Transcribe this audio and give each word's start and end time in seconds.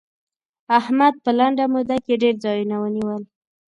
احمد 0.79 1.13
په 1.23 1.29
لنډه 1.39 1.65
موده 1.73 1.97
کې 2.05 2.13
ډېر 2.21 2.35
ځايونه 2.43 2.75
ونيول. 2.79 3.23